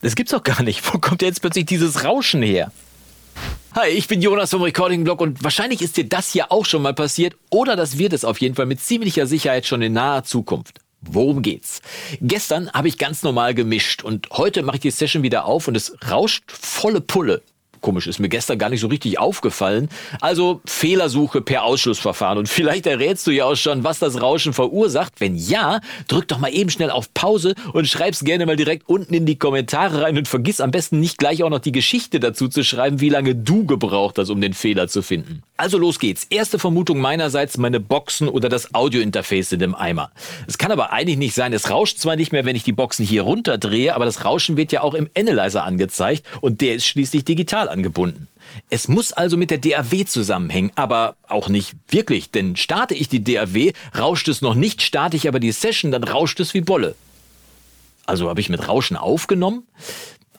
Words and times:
Das 0.00 0.14
gibt's 0.14 0.30
doch 0.30 0.44
gar 0.44 0.62
nicht. 0.62 0.82
Wo 0.92 0.98
kommt 0.98 1.22
jetzt 1.22 1.40
plötzlich 1.40 1.66
dieses 1.66 2.04
Rauschen 2.04 2.40
her? 2.40 2.70
Hi, 3.74 3.88
ich 3.88 4.06
bin 4.06 4.22
Jonas 4.22 4.50
vom 4.50 4.62
Recording 4.62 5.02
Blog 5.02 5.20
und 5.20 5.42
wahrscheinlich 5.42 5.82
ist 5.82 5.96
dir 5.96 6.04
das 6.04 6.30
hier 6.30 6.52
auch 6.52 6.64
schon 6.64 6.82
mal 6.82 6.94
passiert 6.94 7.36
oder 7.50 7.74
das 7.74 7.98
wird 7.98 8.12
es 8.12 8.24
auf 8.24 8.40
jeden 8.40 8.54
Fall 8.54 8.66
mit 8.66 8.80
ziemlicher 8.80 9.26
Sicherheit 9.26 9.66
schon 9.66 9.82
in 9.82 9.92
naher 9.92 10.22
Zukunft. 10.22 10.78
Worum 11.00 11.42
geht's? 11.42 11.82
Gestern 12.20 12.70
habe 12.72 12.86
ich 12.86 12.98
ganz 12.98 13.24
normal 13.24 13.54
gemischt 13.54 14.04
und 14.04 14.28
heute 14.30 14.62
mache 14.62 14.76
ich 14.76 14.82
die 14.82 14.90
Session 14.92 15.24
wieder 15.24 15.44
auf 15.44 15.66
und 15.66 15.76
es 15.76 15.96
rauscht 16.08 16.44
volle 16.46 17.00
Pulle. 17.00 17.42
Komisch, 17.88 18.06
ist 18.06 18.18
mir 18.18 18.28
gestern 18.28 18.58
gar 18.58 18.68
nicht 18.68 18.82
so 18.82 18.88
richtig 18.88 19.18
aufgefallen. 19.18 19.88
Also 20.20 20.60
Fehlersuche 20.66 21.40
per 21.40 21.64
Ausschlussverfahren. 21.64 22.36
Und 22.36 22.46
vielleicht 22.46 22.86
errätst 22.86 23.26
du 23.26 23.30
ja 23.30 23.46
auch 23.46 23.54
schon, 23.54 23.82
was 23.82 23.98
das 23.98 24.20
Rauschen 24.20 24.52
verursacht. 24.52 25.14
Wenn 25.20 25.36
ja, 25.36 25.80
drück 26.06 26.28
doch 26.28 26.36
mal 26.36 26.52
eben 26.52 26.68
schnell 26.68 26.90
auf 26.90 27.14
Pause 27.14 27.54
und 27.72 27.88
schreib's 27.88 28.24
gerne 28.24 28.44
mal 28.44 28.56
direkt 28.56 28.90
unten 28.90 29.14
in 29.14 29.24
die 29.24 29.38
Kommentare 29.38 30.02
rein 30.02 30.18
und 30.18 30.28
vergiss 30.28 30.60
am 30.60 30.70
besten 30.70 31.00
nicht 31.00 31.16
gleich 31.16 31.42
auch 31.42 31.48
noch 31.48 31.60
die 31.60 31.72
Geschichte 31.72 32.20
dazu 32.20 32.48
zu 32.48 32.62
schreiben, 32.62 33.00
wie 33.00 33.08
lange 33.08 33.34
du 33.34 33.64
gebraucht 33.64 34.18
hast, 34.18 34.28
um 34.28 34.42
den 34.42 34.52
Fehler 34.52 34.88
zu 34.88 35.00
finden. 35.00 35.42
Also 35.56 35.78
los 35.78 35.98
geht's. 35.98 36.26
Erste 36.28 36.58
Vermutung 36.58 36.98
meinerseits, 36.98 37.56
meine 37.56 37.80
Boxen 37.80 38.28
oder 38.28 38.50
das 38.50 38.74
Audiointerface 38.74 39.52
in 39.52 39.60
dem 39.60 39.74
Eimer. 39.74 40.12
Es 40.46 40.58
kann 40.58 40.70
aber 40.70 40.92
eigentlich 40.92 41.16
nicht 41.16 41.34
sein. 41.34 41.54
Es 41.54 41.70
rauscht 41.70 41.96
zwar 41.96 42.16
nicht 42.16 42.32
mehr, 42.32 42.44
wenn 42.44 42.54
ich 42.54 42.64
die 42.64 42.72
Boxen 42.72 43.06
hier 43.06 43.22
runterdrehe, 43.22 43.94
aber 43.94 44.04
das 44.04 44.26
Rauschen 44.26 44.58
wird 44.58 44.72
ja 44.72 44.82
auch 44.82 44.92
im 44.92 45.08
Analyzer 45.16 45.64
angezeigt 45.64 46.26
und 46.42 46.60
der 46.60 46.74
ist 46.74 46.86
schließlich 46.86 47.24
digital 47.24 47.70
angebunden. 47.78 48.28
Es 48.70 48.88
muss 48.88 49.12
also 49.12 49.36
mit 49.36 49.50
der 49.50 49.58
DAW 49.58 50.04
zusammenhängen, 50.04 50.72
aber 50.74 51.16
auch 51.26 51.48
nicht 51.48 51.76
wirklich, 51.88 52.30
denn 52.30 52.56
starte 52.56 52.94
ich 52.94 53.08
die 53.08 53.22
DAW, 53.22 53.72
rauscht 53.96 54.28
es 54.28 54.42
noch 54.42 54.54
nicht, 54.54 54.82
starte 54.82 55.16
ich 55.16 55.28
aber 55.28 55.40
die 55.40 55.52
Session, 55.52 55.92
dann 55.92 56.04
rauscht 56.04 56.40
es 56.40 56.54
wie 56.54 56.60
Bolle. 56.60 56.94
Also 58.06 58.28
habe 58.28 58.40
ich 58.40 58.48
mit 58.48 58.66
Rauschen 58.68 58.96
aufgenommen? 58.96 59.64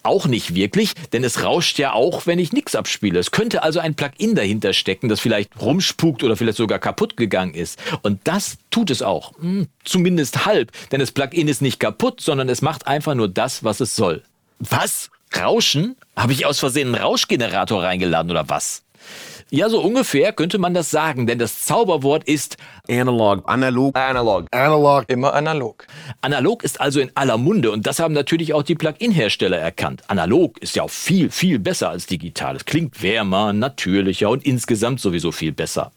Auch 0.02 0.28
nicht 0.28 0.56
wirklich, 0.56 0.94
denn 1.12 1.24
es 1.24 1.44
rauscht 1.44 1.78
ja 1.78 1.94
auch, 1.94 2.26
wenn 2.26 2.40
ich 2.40 2.54
nichts 2.54 2.74
abspiele. 2.74 3.20
Es 3.20 3.32
könnte 3.32 3.64
also 3.64 3.80
ein 3.80 3.96
Plugin 3.96 4.34
dahinter 4.34 4.74
stecken, 4.74 5.10
das 5.10 5.20
vielleicht 5.20 5.62
rumspukt 5.62 6.24
oder 6.24 6.36
vielleicht 6.36 6.58
sogar 6.58 6.80
kaputt 6.80 7.16
gegangen 7.18 7.54
ist. 7.54 7.78
Und 8.02 8.22
das 8.24 8.58
tut 8.72 8.90
es 8.92 9.02
auch. 9.02 9.34
Hm, 9.40 9.68
zumindest 9.84 10.46
halb, 10.46 10.72
denn 10.92 11.00
das 11.00 11.12
Plugin 11.12 11.48
ist 11.48 11.62
nicht 11.62 11.80
kaputt, 11.80 12.22
sondern 12.22 12.50
es 12.50 12.62
macht 12.62 12.88
einfach 12.88 13.14
nur 13.14 13.28
das, 13.28 13.64
was 13.64 13.82
es 13.82 13.96
soll. 13.96 14.24
Was? 14.60 15.10
Rauschen? 15.38 15.96
Habe 16.16 16.34
ich 16.34 16.46
aus 16.46 16.60
Versehen 16.60 16.94
einen 16.94 17.04
Rauschgenerator 17.04 17.84
reingeladen 17.84 18.32
oder 18.32 18.50
was? 18.50 18.84
Ja, 19.52 19.68
so 19.68 19.82
ungefähr 19.82 20.32
könnte 20.32 20.60
man 20.60 20.76
das 20.76 20.92
sagen, 20.92 21.26
denn 21.26 21.40
das 21.40 21.66
Zauberwort 21.66 22.24
ist 22.26 22.58
Analog. 22.88 23.50
Analog. 23.50 23.98
Analog. 23.98 24.46
Analog. 24.52 25.06
Immer 25.08 25.34
analog. 25.34 25.88
Analog 26.22 26.64
ist 26.64 26.80
also 26.80 27.00
in 27.00 27.10
aller 27.16 27.40
Munde 27.40 27.72
und 27.72 27.88
das 27.88 27.98
haben 27.98 28.14
natürlich 28.14 28.54
auch 28.54 28.62
die 28.62 28.76
Plugin-Hersteller 28.76 29.58
erkannt. 29.58 30.04
Analog 30.08 30.60
ist 30.60 30.76
ja 30.76 30.84
auch 30.84 30.92
viel, 30.92 31.32
viel 31.32 31.58
besser 31.58 31.90
als 31.90 32.06
digital. 32.06 32.58
Es 32.58 32.66
klingt 32.66 33.02
wärmer, 33.02 33.52
natürlicher 33.52 34.30
und 34.30 34.46
insgesamt 34.46 35.00
sowieso 35.00 35.32
viel 35.32 35.52
besser. 35.52 35.92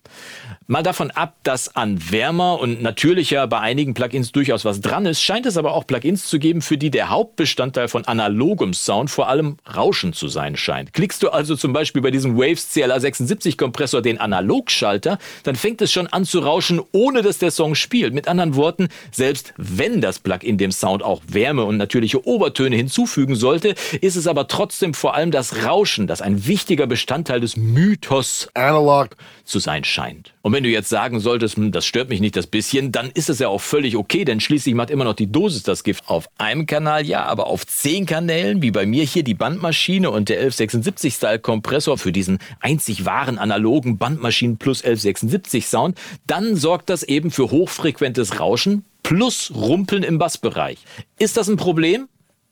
Mal 0.66 0.82
davon 0.82 1.10
ab, 1.10 1.34
dass 1.42 1.74
an 1.77 2.10
wärmer 2.10 2.60
und 2.60 2.82
natürlicher 2.82 3.46
bei 3.46 3.58
einigen 3.58 3.94
Plugins 3.94 4.32
durchaus 4.32 4.64
was 4.64 4.80
dran 4.80 5.06
ist, 5.06 5.20
scheint 5.20 5.44
es 5.44 5.56
aber 5.56 5.74
auch 5.74 5.86
Plugins 5.86 6.27
zu 6.27 6.38
geben, 6.38 6.62
für 6.62 6.78
die 6.78 6.91
der 6.91 7.10
Hauptbestandteil 7.10 7.88
von 7.88 8.05
analogem 8.05 8.72
Sound 8.72 9.10
vor 9.10 9.28
allem 9.28 9.56
Rauschen 9.74 10.12
zu 10.12 10.28
sein 10.28 10.56
scheint. 10.56 10.92
Klickst 10.92 11.22
du 11.22 11.30
also 11.30 11.56
zum 11.56 11.72
Beispiel 11.72 12.00
bei 12.00 12.10
diesem 12.10 12.36
Waves 12.36 12.70
CLA 12.70 13.00
76 13.00 13.58
Kompressor 13.58 14.02
den 14.02 14.18
Analogschalter, 14.18 15.18
dann 15.42 15.56
fängt 15.56 15.83
es 15.83 15.92
schon 15.92 16.06
an 16.06 16.24
zu 16.24 16.38
rauschen, 16.38 16.80
ohne 16.92 17.22
dass 17.22 17.38
der 17.38 17.50
Song 17.50 17.74
spielt. 17.74 18.14
Mit 18.14 18.28
anderen 18.28 18.55
Worten, 18.55 18.88
selbst 19.10 19.52
wenn 19.56 20.00
das 20.00 20.20
Plugin 20.20 20.58
dem 20.58 20.72
Sound 20.72 21.02
auch 21.02 21.22
Wärme 21.27 21.64
und 21.64 21.77
natürliche 21.77 22.27
Obertöne 22.27 22.77
hinzufügen 22.77 23.34
sollte, 23.34 23.74
ist 24.00 24.16
es 24.16 24.27
aber 24.27 24.48
trotzdem 24.48 24.94
vor 24.94 25.14
allem 25.14 25.33
das 25.33 25.64
Rauschen, 25.64 26.06
das 26.06 26.22
ein 26.22 26.46
wichtiger 26.46 26.86
Bestandteil 26.86 27.40
des 27.40 27.56
Mythos 27.56 28.48
Analog 28.55 29.16
zu 29.44 29.58
sein 29.58 29.84
scheint. 29.84 30.02
Und 30.42 30.53
wenn 30.53 30.64
du 30.64 30.69
jetzt 30.69 30.89
sagen 30.89 31.20
solltest, 31.20 31.56
hm, 31.56 31.73
das 31.73 31.86
stört 31.86 32.08
mich 32.08 32.20
nicht 32.20 32.36
das 32.36 32.46
bisschen, 32.46 32.92
dann 32.92 33.11
ist 33.11 33.30
es 33.30 33.39
ja 33.39 33.48
auch 33.48 33.61
völlig 33.61 33.96
okay, 33.96 34.24
denn 34.24 34.40
schließlich 34.40 34.74
macht 34.74 34.90
immer 34.90 35.05
noch 35.05 35.14
die 35.14 35.30
Dosis 35.30 35.63
das 35.63 35.85
Gift. 35.85 36.08
Auf 36.08 36.29
einem 36.39 36.67
Kanal 36.67 37.07
ja, 37.07 37.24
aber 37.24 37.46
auf 37.46 37.67
zehn 37.67 38.07
Kanälen, 38.07 38.62
wie 38.62 38.70
bei 38.70 38.86
mir 38.86 39.05
hier 39.05 39.23
die 39.23 39.35
Bandmaschine 39.35 40.11
und 40.11 40.29
der 40.29 40.39
1176 40.39 41.14
Style 41.14 41.39
Kompressor 41.39 41.98
für 41.98 42.12
diesen 42.12 42.39
einzig 42.61 43.05
wahren 43.05 43.39
analogen 43.39 43.98
Bandmaschinen 43.98 44.57
plus 44.57 44.83
1176 44.83 45.67
Sound, 45.67 45.98
dann 46.27 46.57
sorgt 46.57 46.91
das 46.91 47.02
eben 47.02 47.30
für 47.30 47.51
hochfrequentes 47.51 48.41
Rauschen 48.41 48.85
plus 49.02 49.52
Rumpeln 49.55 50.02
im 50.02 50.18
Bassbereich. 50.18 50.79
Ist 51.18 51.36
das 51.36 51.48
ein 51.48 51.57
Problem? 51.57 52.08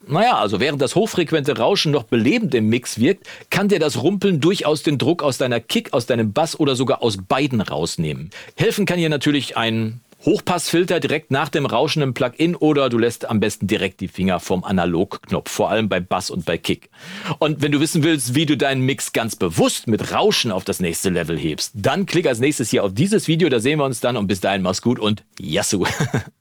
Naja, 0.06 0.38
also 0.38 0.61
während 0.61 0.81
das 0.81 0.94
hochfrequente 0.94 1.59
Rauschen 1.59 1.93
noch 1.93 2.05
belebend 2.05 2.55
im 2.55 2.69
Mix 2.69 2.99
wirkt, 2.99 3.27
kann 3.50 3.69
dir 3.69 3.78
das 3.78 4.03
Rumpeln 4.03 4.41
durchaus 4.41 4.83
den 4.83 4.99
Druck 4.99 5.22
aus 5.22 5.38
deiner 5.38 5.61
Kick, 5.61 5.93
aus 5.93 6.06
deinem 6.06 6.33
Bass 6.33 6.59
oder 6.59 6.75
sogar 6.75 7.03
aus 7.03 7.19
beiden 7.19 7.61
rausnehmen. 7.61 8.31
Helfen 8.56 8.87
kann 8.87 8.99
hier 8.99 9.10
natürlich 9.10 9.56
ein 9.56 10.00
Hochpassfilter 10.25 11.00
direkt 11.00 11.31
nach 11.31 11.49
dem 11.49 11.65
Rauschen 11.65 12.03
im 12.03 12.12
Plugin 12.12 12.55
oder 12.55 12.89
du 12.89 12.99
lässt 12.99 13.28
am 13.28 13.41
besten 13.41 13.66
direkt 13.66 14.00
die 14.00 14.09
Finger 14.09 14.39
vom 14.41 14.65
Analogknopf, 14.65 15.50
vor 15.50 15.71
allem 15.71 15.89
bei 15.89 16.00
Bass 16.00 16.31
und 16.31 16.44
bei 16.44 16.59
Kick. 16.59 16.91
Und 17.39 17.62
wenn 17.62 17.72
du 17.72 17.81
wissen 17.81 18.03
willst, 18.03 18.34
wie 18.34 18.47
du 18.47 18.56
deinen 18.56 18.83
Mix 18.83 19.12
ganz 19.12 19.37
bewusst 19.37 19.87
mit 19.87 20.12
Rauschen 20.12 20.50
auf 20.53 20.65
das 20.65 20.81
nächste 20.81 21.10
Level 21.10 21.39
hebst, 21.39 21.72
dann 21.75 22.05
klick 22.05 22.27
als 22.27 22.39
nächstes 22.39 22.69
hier 22.69 22.84
auf 22.84 22.93
dieses 22.93 23.28
Video, 23.28 23.49
da 23.49 23.60
sehen 23.60 23.78
wir 23.78 23.84
uns 23.84 24.00
dann 24.00 24.16
und 24.16 24.27
bis 24.27 24.41
dahin 24.41 24.62
mach's 24.62 24.83
gut 24.83 24.99
und 24.99 25.25
Yassou! 25.39 25.87